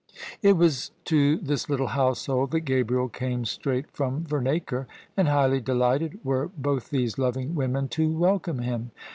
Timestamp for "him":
8.63-8.89